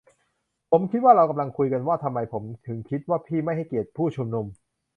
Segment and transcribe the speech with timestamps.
[0.71, 4.45] ผมคิดว่าเรากำลังคุยกันว่าทำไมผมถึงคิดว่าพี่ไม่ให้เกียรติผู้ชุมนุม